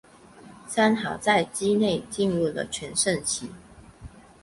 [0.65, 3.51] 三好在畿内进入了全盛期。